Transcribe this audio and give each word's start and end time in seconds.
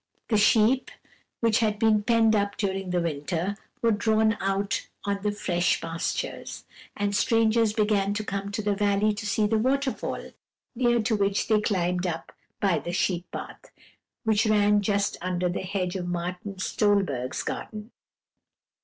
The 0.29 0.37
sheep, 0.37 0.89
which 1.41 1.59
had 1.59 1.77
been 1.77 2.01
penned 2.01 2.35
up 2.35 2.57
during 2.57 2.89
the 2.89 3.01
winter, 3.03 3.55
were 3.83 3.91
drawn 3.91 4.35
out 4.39 4.87
on 5.05 5.21
the 5.21 5.31
fresh 5.31 5.79
pastures, 5.79 6.65
and 6.97 7.15
strangers 7.15 7.71
began 7.73 8.15
to 8.15 8.23
come 8.23 8.51
to 8.53 8.63
the 8.63 8.73
valley 8.73 9.13
to 9.13 9.27
see 9.27 9.45
the 9.45 9.59
waterfall, 9.59 10.31
near 10.73 11.03
to 11.03 11.15
which 11.15 11.47
they 11.47 11.61
climbed 11.61 12.11
by 12.59 12.79
the 12.79 12.93
sheep 12.93 13.29
path, 13.31 13.65
which 14.23 14.47
ran 14.47 14.81
just 14.81 15.17
under 15.21 15.47
the 15.47 15.61
hedge 15.61 15.95
of 15.95 16.07
Martin 16.07 16.57
Stolberg's 16.57 17.43
garden. 17.43 17.91